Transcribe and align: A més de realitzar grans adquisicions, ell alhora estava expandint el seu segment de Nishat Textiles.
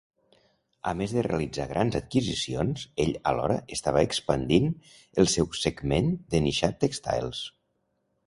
A 0.91 0.91
més 1.01 1.11
de 1.15 1.23
realitzar 1.25 1.67
grans 1.73 1.97
adquisicions, 1.99 2.85
ell 3.03 3.11
alhora 3.31 3.59
estava 3.77 4.03
expandint 4.09 4.67
el 5.25 5.31
seu 5.37 5.51
segment 5.65 6.09
de 6.35 6.41
Nishat 6.47 6.81
Textiles. 6.87 7.47